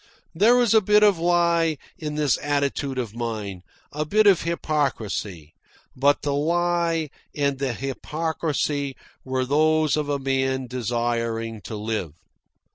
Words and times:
There 0.33 0.55
was 0.55 0.73
a 0.73 0.81
bit 0.81 1.03
of 1.03 1.19
lie 1.19 1.77
in 1.95 2.15
this 2.15 2.39
attitude 2.41 2.97
of 2.97 3.13
mine, 3.13 3.61
a 3.91 4.03
bit 4.03 4.25
of 4.25 4.41
hypocrisy; 4.41 5.53
but 5.95 6.23
the 6.23 6.33
lie 6.33 7.11
and 7.35 7.59
the 7.59 7.73
hypocrisy 7.73 8.95
were 9.23 9.45
those 9.45 9.95
of 9.95 10.09
a 10.09 10.17
man 10.17 10.65
desiring 10.65 11.61
to 11.65 11.75
live. 11.75 12.13